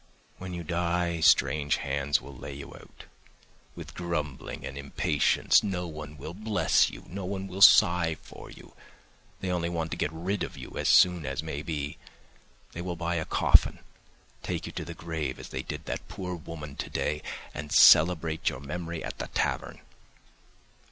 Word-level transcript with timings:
When 0.39 0.55
you 0.55 0.63
die, 0.63 1.19
strange 1.19 1.75
hands 1.75 2.19
will 2.19 2.35
lay 2.35 2.55
you 2.55 2.73
out, 2.73 3.03
with 3.75 3.93
grumbling 3.93 4.65
and 4.65 4.75
impatience; 4.75 5.61
no 5.61 5.85
one 5.85 6.17
will 6.17 6.33
bless 6.33 6.89
you, 6.89 7.03
no 7.07 7.23
one 7.23 7.45
will 7.47 7.61
sigh 7.61 8.15
for 8.19 8.49
you, 8.49 8.73
they 9.41 9.51
only 9.51 9.69
want 9.69 9.91
to 9.91 9.97
get 9.97 10.11
rid 10.11 10.41
of 10.41 10.57
you 10.57 10.75
as 10.75 10.89
soon 10.89 11.23
as 11.23 11.43
may 11.43 11.61
be; 11.61 11.99
they 12.71 12.81
will 12.81 12.95
buy 12.95 13.13
a 13.17 13.25
coffin, 13.25 13.77
take 14.41 14.65
you 14.65 14.71
to 14.71 14.85
the 14.85 14.95
grave 14.95 15.37
as 15.37 15.49
they 15.49 15.61
did 15.61 15.85
that 15.85 16.07
poor 16.07 16.33
woman 16.33 16.75
today, 16.75 17.21
and 17.53 17.71
celebrate 17.71 18.49
your 18.49 18.59
memory 18.59 19.03
at 19.03 19.19
the 19.19 19.27
tavern. 19.35 19.79